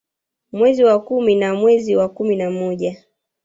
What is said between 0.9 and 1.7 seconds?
kumi na wa